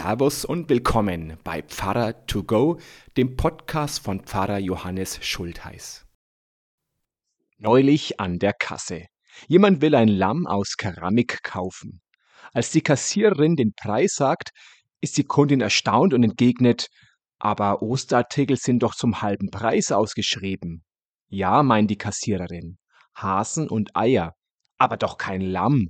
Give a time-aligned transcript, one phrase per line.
[0.00, 2.78] Servus und willkommen bei Pfarrer to go,
[3.16, 6.06] dem Podcast von Pfarrer Johannes Schultheiß.
[7.56, 9.06] Neulich an der Kasse.
[9.48, 12.00] Jemand will ein Lamm aus Keramik kaufen.
[12.52, 14.50] Als die Kassiererin den Preis sagt,
[15.00, 16.86] ist die Kundin erstaunt und entgegnet,
[17.40, 20.84] aber Osterartikel sind doch zum halben Preis ausgeschrieben.
[21.28, 22.78] Ja, meint die Kassiererin,
[23.16, 24.36] Hasen und Eier,
[24.76, 25.88] aber doch kein Lamm.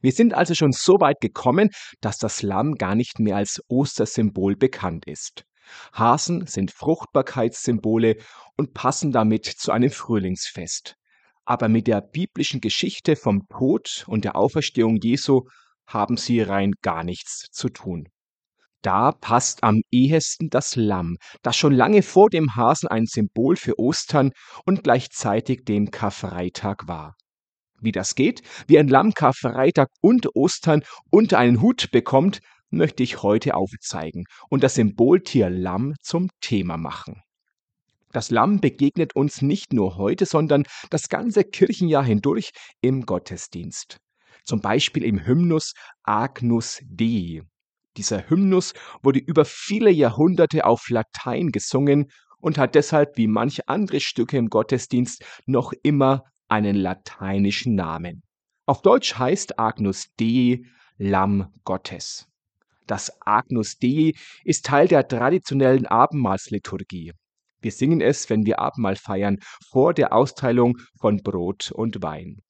[0.00, 4.56] Wir sind also schon so weit gekommen, dass das Lamm gar nicht mehr als Ostersymbol
[4.56, 5.44] bekannt ist.
[5.92, 8.16] Hasen sind Fruchtbarkeitssymbole
[8.56, 10.96] und passen damit zu einem Frühlingsfest.
[11.44, 15.42] Aber mit der biblischen Geschichte vom Tod und der Auferstehung Jesu
[15.86, 18.08] haben sie rein gar nichts zu tun.
[18.82, 23.78] Da passt am ehesten das Lamm, das schon lange vor dem Hasen ein Symbol für
[23.78, 24.30] Ostern
[24.66, 27.16] und gleichzeitig dem Karfreitag war.
[27.80, 32.40] Wie das geht, wie ein Lamm Karfreitag und Ostern unter einen Hut bekommt,
[32.70, 37.22] möchte ich heute aufzeigen und das Symboltier Lamm zum Thema machen.
[38.12, 43.98] Das Lamm begegnet uns nicht nur heute, sondern das ganze Kirchenjahr hindurch im Gottesdienst.
[44.44, 47.42] Zum Beispiel im Hymnus Agnus Dei.
[47.96, 52.06] Dieser Hymnus wurde über viele Jahrhunderte auf Latein gesungen
[52.40, 58.22] und hat deshalb wie manche andere Stücke im Gottesdienst noch immer einen lateinischen Namen.
[58.66, 60.62] Auf Deutsch heißt Agnus Dei
[60.98, 62.26] Lamm Gottes.
[62.86, 67.12] Das Agnus Dei ist Teil der traditionellen Abendmahlsliturgie.
[67.60, 69.38] Wir singen es, wenn wir Abendmahl feiern,
[69.70, 72.42] vor der Austeilung von Brot und Wein.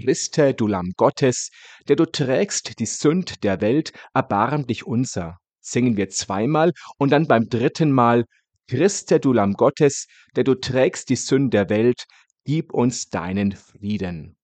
[0.00, 1.50] Christe, du Lamm Gottes,
[1.88, 5.38] der du trägst die Sünd der Welt, erbarm dich unser.
[5.60, 8.24] Singen wir zweimal und dann beim dritten Mal,
[8.66, 12.06] Christe, du Lamm Gottes, der du trägst die Sünd der Welt,
[12.44, 14.36] gib uns deinen Frieden.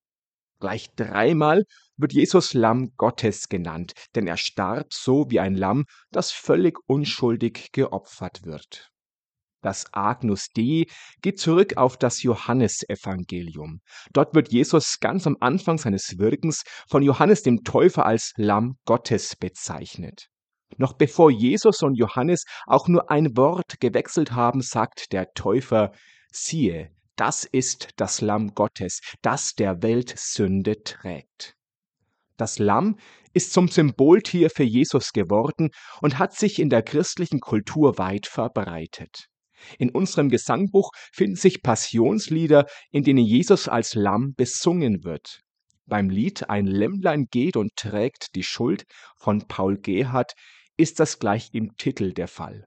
[0.59, 1.65] Gleich dreimal
[1.97, 7.73] wird Jesus Lamm Gottes genannt, denn er starb so wie ein Lamm, das völlig unschuldig
[7.73, 8.91] geopfert wird.
[9.63, 10.87] Das Agnus Dei
[11.23, 13.81] geht zurück auf das Johannesevangelium.
[14.13, 19.35] Dort wird Jesus ganz am Anfang seines Wirkens von Johannes dem Täufer als Lamm Gottes
[19.35, 20.29] bezeichnet.
[20.77, 25.93] Noch bevor Jesus und Johannes auch nur ein Wort gewechselt haben, sagt der Täufer,
[26.31, 31.57] siehe, das ist das Lamm Gottes, das der Welt Sünde trägt.
[32.37, 32.99] Das Lamm
[33.33, 39.29] ist zum Symboltier für Jesus geworden und hat sich in der christlichen Kultur weit verbreitet.
[39.79, 45.41] In unserem Gesangbuch finden sich Passionslieder, in denen Jesus als Lamm besungen wird.
[45.87, 48.85] Beim Lied Ein Lämmlein geht und trägt die Schuld
[49.17, 50.35] von Paul Gerhardt
[50.77, 52.67] ist das gleich im Titel der Fall.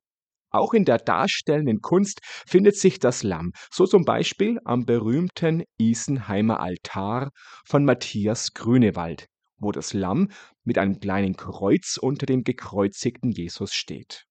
[0.52, 6.60] Auch in der darstellenden Kunst findet sich das Lamm, so zum Beispiel am berühmten Isenheimer
[6.60, 7.30] Altar
[7.66, 9.28] von Matthias Grünewald,
[9.60, 10.30] wo das Lamm
[10.64, 14.26] mit einem kleinen Kreuz unter dem gekreuzigten Jesus steht.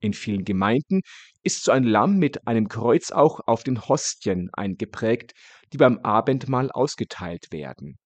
[0.00, 1.00] In vielen Gemeinden
[1.42, 5.32] ist so ein Lamm mit einem Kreuz auch auf den Hostien eingeprägt,
[5.72, 7.96] die beim Abendmahl ausgeteilt werden.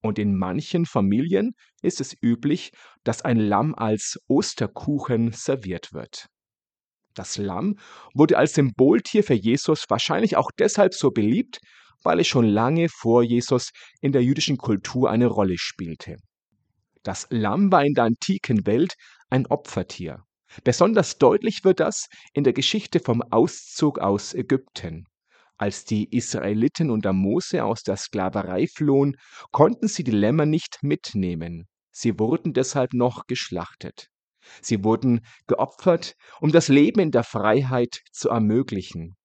[0.00, 2.70] Und in manchen Familien ist es üblich,
[3.04, 6.28] dass ein Lamm als Osterkuchen serviert wird.
[7.14, 7.78] Das Lamm
[8.14, 11.58] wurde als Symboltier für Jesus wahrscheinlich auch deshalb so beliebt,
[12.02, 16.16] weil es schon lange vor Jesus in der jüdischen Kultur eine Rolle spielte.
[17.02, 18.94] Das Lamm war in der antiken Welt
[19.30, 20.22] ein Opfertier.
[20.64, 25.06] Besonders deutlich wird das in der Geschichte vom Auszug aus Ägypten.
[25.56, 29.16] Als die Israeliten unter Mose aus der Sklaverei flohen,
[29.52, 31.66] konnten sie die Lämmer nicht mitnehmen.
[31.92, 34.08] Sie wurden deshalb noch geschlachtet.
[34.62, 39.16] Sie wurden geopfert, um das Leben in der Freiheit zu ermöglichen.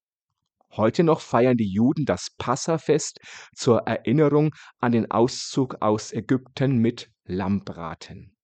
[0.72, 3.20] Heute noch feiern die Juden das Passafest
[3.56, 8.36] zur Erinnerung an den Auszug aus Ägypten mit Lammbraten.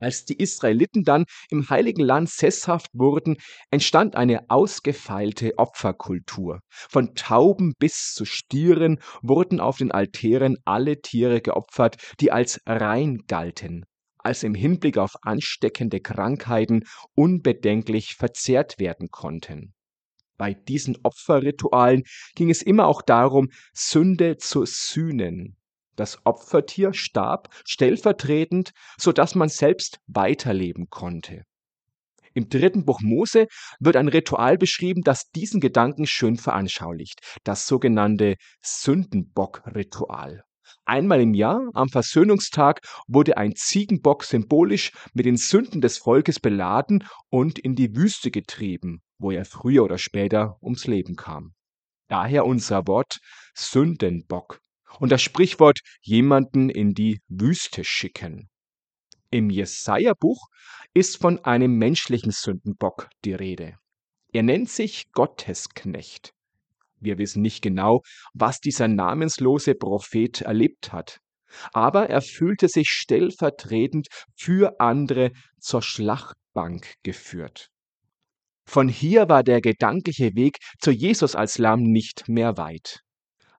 [0.00, 3.36] Als die Israeliten dann im heiligen Land sesshaft wurden,
[3.70, 6.60] entstand eine ausgefeilte Opferkultur.
[6.70, 13.24] Von Tauben bis zu Stieren wurden auf den Altären alle Tiere geopfert, die als rein
[13.26, 13.84] galten
[14.28, 16.84] als im Hinblick auf ansteckende Krankheiten
[17.14, 19.72] unbedenklich verzehrt werden konnten.
[20.36, 22.02] Bei diesen Opferritualen
[22.34, 25.56] ging es immer auch darum, Sünde zu sühnen.
[25.96, 31.44] Das Opfertier starb stellvertretend, so dass man selbst weiterleben konnte.
[32.34, 33.46] Im dritten Buch Mose
[33.80, 40.44] wird ein Ritual beschrieben, das diesen Gedanken schön veranschaulicht, das sogenannte Sündenbock-Ritual.
[40.84, 47.04] Einmal im Jahr, am Versöhnungstag, wurde ein Ziegenbock symbolisch mit den Sünden des Volkes beladen
[47.30, 51.54] und in die Wüste getrieben, wo er früher oder später ums Leben kam.
[52.08, 53.18] Daher unser Wort
[53.54, 54.60] Sündenbock
[54.98, 58.48] und das Sprichwort jemanden in die Wüste schicken.
[59.30, 60.48] Im Jesaja-Buch
[60.94, 63.76] ist von einem menschlichen Sündenbock die Rede.
[64.32, 66.32] Er nennt sich Gottesknecht.
[67.00, 68.02] Wir wissen nicht genau,
[68.34, 71.20] was dieser namenslose Prophet erlebt hat,
[71.72, 77.70] aber er fühlte sich stellvertretend für andere zur Schlachtbank geführt.
[78.66, 83.02] Von hier war der gedankliche Weg zu Jesus als Lamm nicht mehr weit.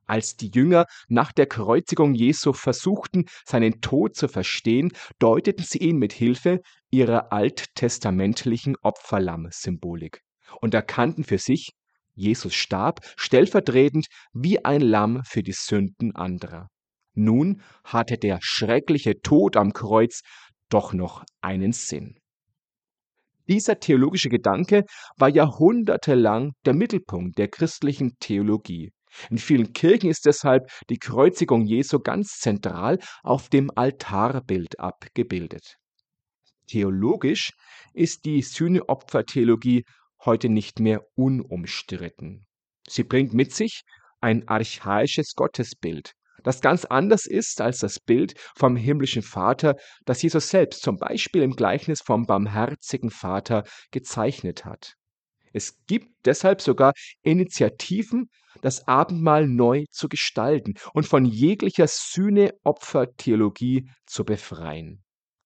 [0.05, 5.97] Als die Jünger nach der Kreuzigung Jesu versuchten, seinen Tod zu verstehen, deuteten sie ihn
[5.97, 10.21] mit Hilfe ihrer alttestamentlichen Opferlamm-Symbolik
[10.61, 11.73] und erkannten für sich,
[12.19, 16.67] Jesus starb stellvertretend wie ein Lamm für die Sünden anderer.
[17.13, 20.21] Nun hatte der schreckliche Tod am Kreuz
[20.69, 22.19] doch noch einen Sinn.
[23.47, 24.83] Dieser theologische Gedanke
[25.17, 28.91] war jahrhundertelang der Mittelpunkt der christlichen Theologie.
[29.31, 35.77] In vielen Kirchen ist deshalb die Kreuzigung Jesu ganz zentral auf dem Altarbild abgebildet.
[36.67, 37.53] Theologisch
[37.93, 39.83] ist die Sühneopfertheologie
[40.25, 42.47] heute nicht mehr unumstritten.
[42.87, 43.83] Sie bringt mit sich
[44.21, 46.13] ein archaisches Gottesbild,
[46.43, 49.75] das ganz anders ist als das Bild vom himmlischen Vater,
[50.05, 54.93] das Jesus selbst zum Beispiel im Gleichnis vom barmherzigen Vater gezeichnet hat.
[55.51, 56.93] Es gibt deshalb sogar
[57.23, 58.29] Initiativen,
[58.61, 65.03] das Abendmahl neu zu gestalten und von jeglicher Sühne-Opfer-Theologie zu befreien.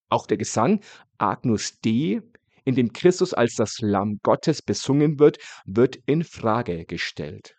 [0.09, 0.81] Auch der Gesang
[1.17, 2.21] Agnus Dei,
[2.65, 7.55] in dem Christus als das Lamm Gottes besungen wird, wird in Frage gestellt.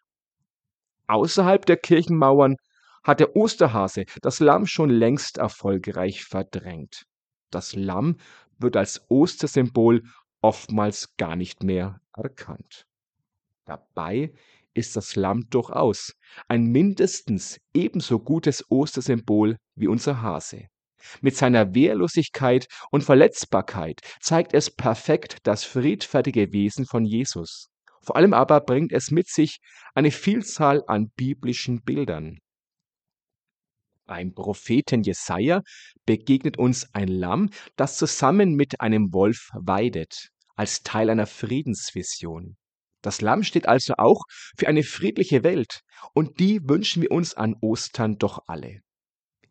[1.07, 2.57] Außerhalb der Kirchenmauern
[3.03, 7.05] hat der Osterhase das Lamm schon längst erfolgreich verdrängt.
[7.51, 8.17] Das Lamm
[8.59, 10.03] wird als Ostersymbol
[10.41, 12.87] oftmals gar nicht mehr erkannt.
[13.65, 14.33] Dabei
[14.75, 16.15] ist das Lamm durchaus
[16.49, 20.69] ein mindestens ebenso gutes Ostersymbol wie unser Hase.
[21.21, 27.69] Mit seiner Wehrlosigkeit und Verletzbarkeit zeigt es perfekt das friedfertige Wesen von Jesus.
[28.03, 29.59] Vor allem aber bringt es mit sich
[29.95, 32.39] eine Vielzahl an biblischen Bildern.
[34.07, 35.63] Beim Propheten Jesaja
[36.05, 42.57] begegnet uns ein Lamm, das zusammen mit einem Wolf weidet, als Teil einer Friedensvision.
[43.01, 44.25] Das Lamm steht also auch
[44.59, 45.81] für eine friedliche Welt,
[46.13, 48.81] und die wünschen wir uns an Ostern doch alle.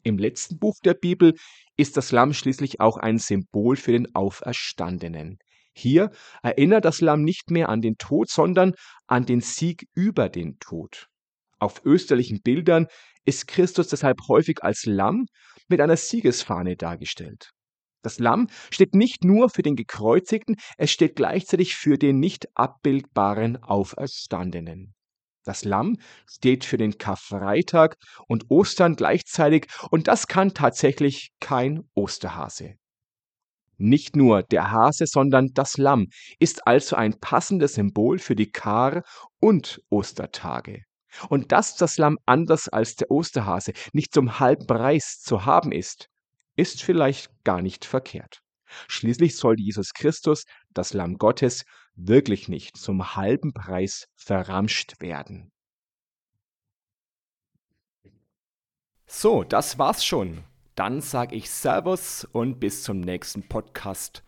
[0.03, 1.33] Im letzten Buch der Bibel
[1.77, 5.38] ist das Lamm schließlich auch ein Symbol für den Auferstandenen.
[5.73, 6.11] Hier
[6.44, 8.73] erinnert das Lamm nicht mehr an den Tod, sondern
[9.07, 11.07] an den Sieg über den Tod.
[11.57, 12.88] Auf österlichen Bildern
[13.25, 15.25] ist Christus deshalb häufig als Lamm
[15.69, 17.51] mit einer Siegesfahne dargestellt.
[18.03, 23.63] Das Lamm steht nicht nur für den Gekreuzigten, es steht gleichzeitig für den nicht abbildbaren
[23.63, 24.92] Auferstandenen.
[25.43, 27.97] Das Lamm steht für den Karfreitag
[28.27, 32.75] und Ostern gleichzeitig und das kann tatsächlich kein Osterhase.
[33.77, 36.07] Nicht nur der Hase, sondern das Lamm
[36.39, 39.03] ist also ein passendes Symbol für die Kar-
[39.39, 40.83] und Ostertage.
[41.29, 46.07] Und dass das Lamm anders als der Osterhase nicht zum halben Preis zu haben ist,
[46.55, 48.42] ist vielleicht gar nicht verkehrt.
[48.87, 51.65] Schließlich soll Jesus Christus, das Lamm Gottes,
[51.95, 55.51] wirklich nicht zum halben Preis verramscht werden.
[59.05, 60.43] So, das war's schon.
[60.75, 64.24] Dann sage ich Servus und bis zum nächsten Podcast.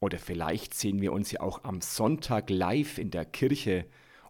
[0.00, 3.84] Oder vielleicht sehen wir uns ja auch am Sonntag live in der Kirche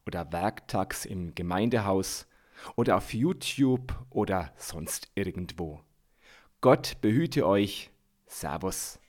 [0.05, 2.27] oder werktags im Gemeindehaus
[2.75, 5.81] oder auf YouTube oder sonst irgendwo.
[6.61, 7.91] Gott behüte euch.
[8.27, 9.00] Servus.